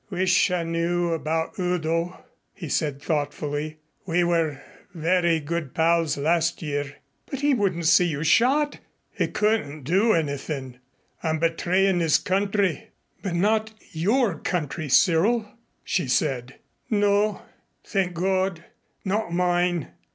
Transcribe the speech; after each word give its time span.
"Wish 0.09 0.49
I 0.49 0.63
knew 0.63 1.13
about 1.13 1.59
Udo," 1.59 2.25
he 2.55 2.67
said 2.67 3.03
thoughtfully. 3.03 3.77
"We 4.07 4.23
were 4.23 4.59
very 4.95 5.39
good 5.39 5.75
pals 5.75 6.17
last 6.17 6.63
year." 6.63 6.95
"But 7.27 7.41
he 7.41 7.53
wouldn't 7.53 7.85
see 7.85 8.05
you 8.05 8.23
shot!" 8.23 8.79
"He 9.11 9.27
couldn't 9.27 9.83
do 9.83 10.13
anythin'. 10.13 10.79
I 11.21 11.29
am 11.29 11.37
betrayin' 11.37 11.99
his 11.99 12.17
country." 12.17 12.89
"But 13.21 13.35
not 13.35 13.75
your 13.91 14.39
country, 14.39 14.89
Cyril," 14.89 15.47
she 15.83 16.07
said. 16.07 16.55
"No, 16.89 17.43
thank 17.83 18.15
God. 18.15 18.63
Not 19.05 19.31
mine. 19.31 19.89